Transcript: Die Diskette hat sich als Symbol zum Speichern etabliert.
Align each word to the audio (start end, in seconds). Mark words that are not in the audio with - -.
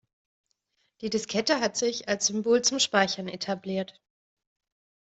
Die 1.01 1.11
Diskette 1.11 1.59
hat 1.59 1.77
sich 1.77 2.07
als 2.09 2.25
Symbol 2.25 2.63
zum 2.63 2.79
Speichern 2.79 3.27
etabliert. 3.27 4.01